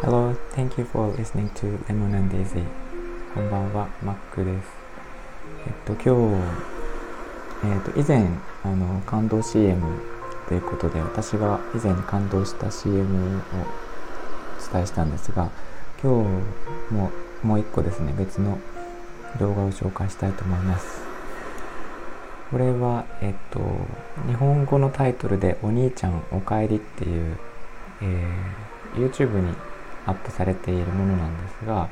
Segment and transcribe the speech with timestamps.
[0.00, 2.64] Hello, thank you for listening to Lemon and Daisy.
[3.34, 4.68] こんばんは、マックです。
[5.66, 6.42] えっと、今日、
[7.66, 8.26] えっと、以前、
[8.64, 9.82] あの、感動 CM
[10.48, 13.28] ということで、私が以前に感動した CM を
[14.66, 15.50] お伝えしたんですが、
[16.02, 16.24] 今
[16.90, 17.10] 日も
[17.42, 18.58] もう一個ですね、別の
[19.38, 21.11] 動画を紹介したいと思います。
[22.52, 23.60] これは、えっと、
[24.28, 27.38] 日本語のタイトルで「お兄ちゃんおかえり」っていう、
[28.02, 29.54] えー、YouTube に
[30.04, 31.88] アップされているものなんですが、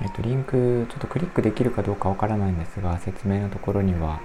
[0.00, 4.20] えっと、リンクちょっとクリックできるかどうかわからないんですが説明のところには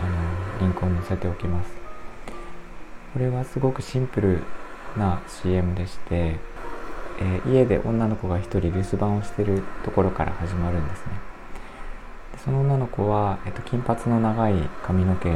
[0.00, 1.70] あのリンクを載せておきます。
[3.12, 4.42] これはすごくシンプル
[4.98, 6.36] な CM でして、
[7.20, 11.35] えー、家で女の子が一人留守番をしてるところから始まるんですね。
[12.44, 15.30] その女の子は、えっと、金髪の長い髪の毛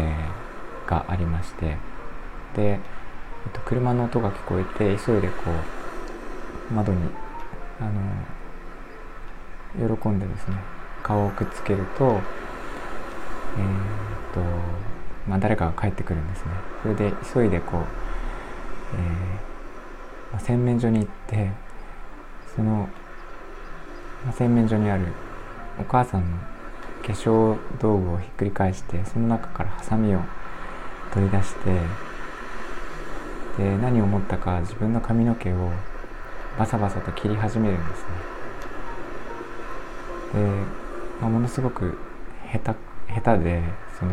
[0.86, 1.76] がありまして
[2.54, 2.80] で、えっ
[3.52, 5.34] と、車の音が聞こえて急いでこ
[6.70, 6.98] う窓に
[7.80, 7.84] あ
[9.80, 10.56] の喜んでですね
[11.02, 12.20] 顔をくっつけるとえー、っ
[14.34, 14.40] と
[15.28, 16.50] まあ誰かが帰ってくるんですね。
[16.82, 19.50] それで急いでこう、えー
[20.32, 21.50] まあ、洗面所に行って
[22.54, 22.88] その、
[24.24, 25.06] まあ、洗面所にある
[25.78, 26.36] お母さんの
[27.02, 30.20] 化粧道具をひっくり返してその中からハサミを
[31.12, 31.70] 取り出して
[33.58, 35.70] で何を思ったか自分の髪の毛を
[36.58, 38.08] バサバサと切り始めるんですね。
[40.34, 40.40] で、
[41.20, 41.98] まあ、ものすごく
[42.52, 43.62] 下手下手で
[43.98, 44.12] その、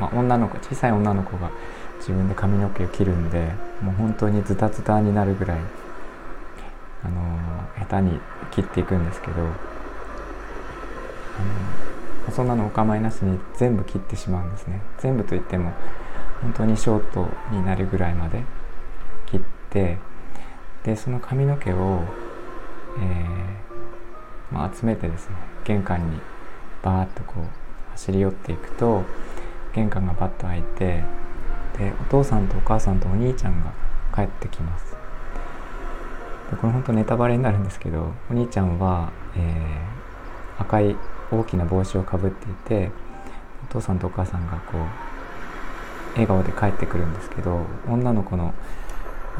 [0.00, 1.50] まあ、女の子小さい女の子が
[1.98, 3.50] 自分で髪の毛を切るんで
[3.82, 5.58] もう本当にズタズタになるぐらい、
[7.04, 7.38] あの、
[7.78, 9.50] 下手に切っていくんですけど、あの
[12.36, 14.82] そんなのお構いなしに全部切ってしまうんですね。
[14.98, 15.72] 全部といっても
[16.42, 18.42] 本当にショートになるぐらいまで
[19.24, 19.96] 切って
[20.84, 22.02] でその髪の毛を、
[22.98, 26.20] えー、まあ、集めてですね玄関に
[26.82, 29.02] バーッとこう走り寄っていくと
[29.74, 31.04] 玄関がバッと開いて
[31.78, 33.72] でお父さんとお母さんとお兄ちゃんが
[34.14, 34.94] 帰ってきます。
[36.50, 40.96] でこれ本当ネタバレになるんですけどお兄ちゃんは、えー、赤い
[41.30, 42.90] 大きな帽子をかぶっていて
[43.70, 44.80] お父さんとお母さんがこう
[46.12, 48.54] 笑顔で帰ってくるんですけど女の子の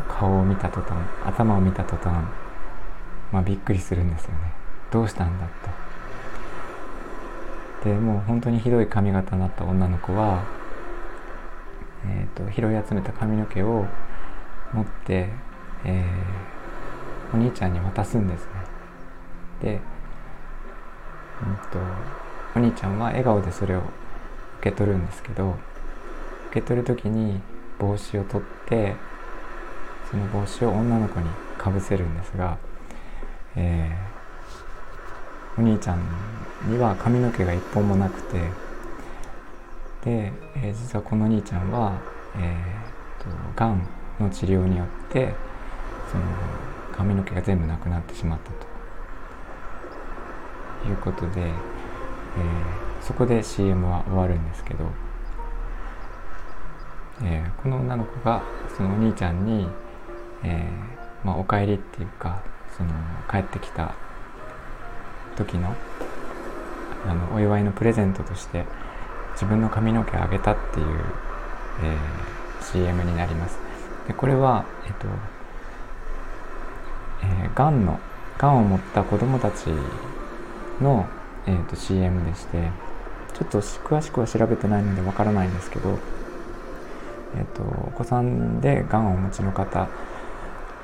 [0.09, 0.93] 顔を見た途端
[1.25, 2.27] 頭を見た途端
[3.33, 4.53] まあびっくりするんですよね。
[4.91, 5.47] どうしたんだ
[7.83, 7.89] と。
[7.89, 10.45] でもう本当にひどい髪型になった女の子は、
[12.05, 13.87] えーと、拾い集めた髪の毛を
[14.73, 15.29] 持って、
[15.85, 18.51] えー、お兄ちゃんに渡すんですね。
[19.61, 19.81] で
[21.71, 21.79] と、
[22.57, 23.81] お兄ちゃんは笑顔でそれを
[24.61, 25.57] 受け取るんですけど
[26.51, 27.41] 受け取る時に
[27.79, 28.95] 帽子を取って
[30.11, 32.57] その帽子を女の子にかぶせるんですが、
[33.57, 36.01] えー、お兄ちゃん
[36.71, 38.39] には髪の毛が一本もなくて
[40.05, 42.01] で、えー、実はこの兄ちゃんは、
[42.39, 43.87] えーと、がん
[44.19, 45.35] の治療によって
[46.11, 46.25] その
[46.93, 48.76] 髪の毛が全部なくなってしまったと。
[50.87, 51.53] いうことで、えー、
[53.03, 54.85] そこで CM は終わるんですけど、
[57.23, 58.43] えー、この女の子が
[58.77, 59.69] そのお兄ちゃんに、
[60.43, 62.43] えー、まあ、お帰りっていうか
[62.77, 62.91] その
[63.31, 63.95] 帰ってきた
[65.37, 65.75] 時の
[67.07, 68.65] あのお祝いのプレゼントとして
[69.33, 70.87] 自分の髪の毛をあげたっていう、
[71.85, 73.59] えー、CM になります。
[74.09, 75.07] でこれは、えっと
[77.23, 78.01] えー、がんの
[78.39, 79.67] がんを持った子どもたち
[80.81, 81.07] の、
[81.47, 82.71] えーと、CM でして
[83.35, 85.99] ちょっと詳しくは調べてないのでわからないんですけど、
[87.37, 89.89] えーと、お子さんでがんをお持ちの方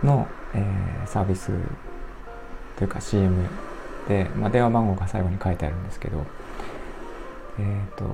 [0.03, 1.51] の、えー、サービス
[2.77, 3.49] というか CM
[4.09, 6.27] で、まあ、電話番号が最後に書いてあるんですけど、
[7.59, 8.05] えーと、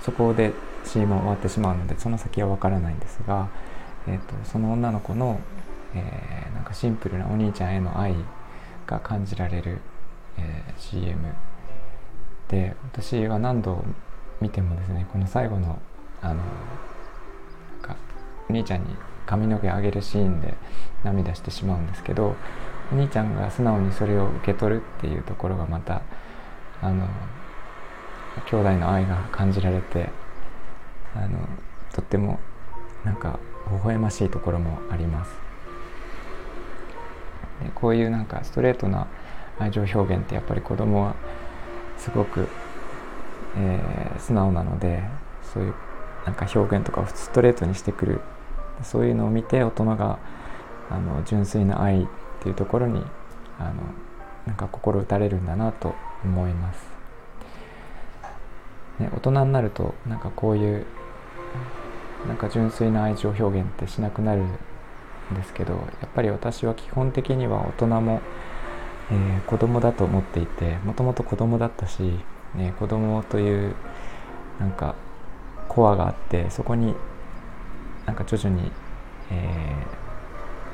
[0.00, 0.52] そこで
[0.84, 3.48] CM は終わってしまうのでその先はわからないんですが、
[4.06, 5.40] えー、とその女の子の、
[5.94, 8.14] えー、なんかシンプルなお兄ちゃんへの愛
[8.86, 9.80] が感じられる
[10.38, 11.16] えー、CM
[12.48, 13.84] で私は何度
[14.40, 15.78] 見てもですねこの最後の
[16.22, 16.40] あの
[18.48, 18.86] お兄ちゃんに
[19.26, 20.54] 髪の毛あげるシーンで
[21.04, 22.36] 涙してしまうんですけど
[22.92, 26.02] お兄ちゃんが素直にそれを受け取るっていうところがまた
[26.80, 27.08] あの
[28.48, 30.10] 兄弟の愛が感じられて
[31.14, 31.38] あの
[31.92, 32.38] とっても
[33.04, 33.40] なんか
[33.70, 35.30] 微笑ましいところもあります。
[37.62, 39.08] でこういうなんかストレートな
[39.58, 41.14] 愛情表現ってやっぱり子供は
[41.98, 42.48] すごく、
[43.56, 45.02] えー、素直なので
[45.42, 45.74] そういう
[46.24, 48.20] なんか表現とかをストレートにしてくる
[48.82, 50.18] そういうのを見て大人が
[50.90, 52.06] あの純粋な愛っ
[52.42, 53.02] ていうところに
[53.58, 53.74] あの
[54.46, 55.94] なんか心打たれるんだなと
[56.24, 56.96] 思います。
[58.98, 60.86] ね、大人になるとなんかこういう
[62.26, 64.48] なんか純粋な愛情表現ってしなくなるん
[65.34, 68.20] ですけどやっぱり私は基本的には大人も、
[69.10, 72.18] えー、子供だと思っていてもともと子供だったし、
[72.54, 73.74] ね、子供という
[74.58, 74.94] なんか
[75.68, 76.94] コアがあってそこに
[78.06, 78.70] なんか徐々に、
[79.30, 79.74] え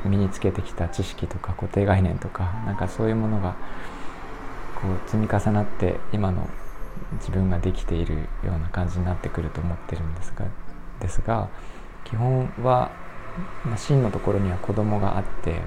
[0.05, 3.56] ー、身につけてきた知識とか固定概念とかなんかそういうものが
[4.81, 6.49] こう積み重なって今の
[7.19, 10.46] 自分ができているような感じになってくると思ってるんですが
[11.00, 11.49] ですが
[12.05, 12.90] 基本は、
[13.64, 15.61] まあ、真のところには子供があって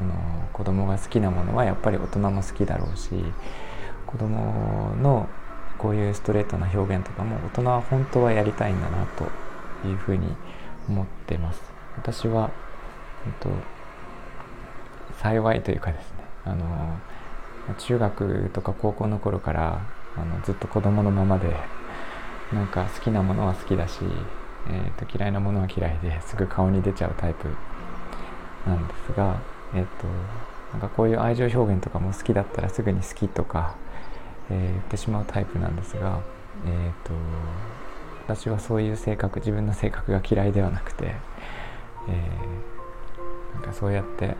[0.00, 0.14] その
[0.54, 3.10] 子供が好きなものはやっぱり大人も好きだろうし
[4.06, 5.28] 子供の
[5.76, 9.24] こういうストレートな表現とかも大人は本当はやりたいんだなと
[9.86, 10.26] いうふうに
[10.88, 11.60] 思ってます。
[11.96, 12.50] 私は、
[13.26, 13.50] えっと、
[15.20, 16.16] 幸いというかですね
[16.46, 16.98] あの
[17.76, 19.82] 中学とか高校の頃から
[20.16, 21.54] あのずっと子供のままで
[22.52, 24.00] なんか好きなものは好きだし、
[24.68, 27.48] えー、と嫌いなものは嫌いですぐ顔に出ちゃうタイプ
[28.66, 29.40] なんですが、
[29.74, 30.06] えーと、
[30.72, 33.76] なんかこういう愛情表現とかも好きだったらすぐに好きとか、
[34.50, 36.20] えー、言ってしまうタイプなんですが、
[36.66, 37.12] えーと、
[38.26, 41.14] 私はそういう性格自分の性格が嫌いではなくて、
[42.08, 44.36] えー、なんかそうやって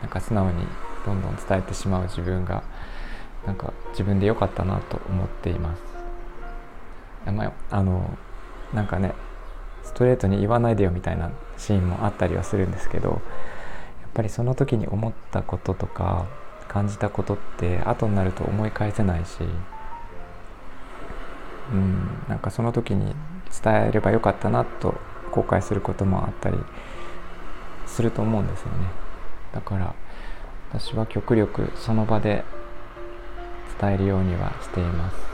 [0.00, 0.66] なんか素直に
[1.06, 2.62] どんどん伝えてしまう自分が
[3.46, 5.82] なんか自分で良かったなと思っています。
[7.30, 8.18] まあ、あの
[8.74, 9.14] なんかね
[9.84, 13.20] ストレートに言わないでよみたいなシーンもあったりはするんですけど
[14.12, 16.26] っぱりその時に思ったこととか
[16.68, 19.38] 感じたことって後になると思い返せないし
[21.72, 23.14] うんなんかその時に
[23.62, 24.94] 伝えればよかったなと
[25.30, 26.58] 後悔することもあったり
[27.86, 28.72] すると思うんですよね
[29.54, 29.94] だから
[30.70, 32.44] 私は極力その場で
[33.80, 35.31] 伝えるようにはしています。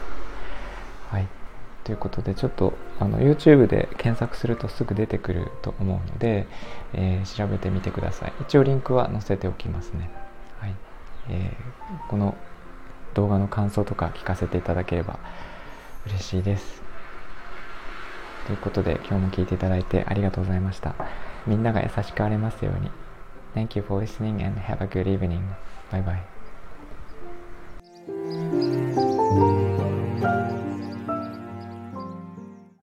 [1.88, 6.46] ということでちょっとあの YouTube で検索するとすぐ出てくると思うので、
[6.92, 8.32] えー、調べてみてください。
[8.42, 10.10] 一応リンクは載せておきますね。
[10.58, 10.74] はい
[11.30, 12.36] えー、この
[13.14, 15.18] 動画の感想とか聞かせていただければ
[16.04, 16.82] 嬉しいです。
[18.46, 20.94] ということで今日も聞いていただいてありがとうございました。
[21.46, 22.90] みんなが優しくあれますように。
[23.54, 25.40] Thank you for listening and have a good evening.
[25.90, 26.18] Bye bye.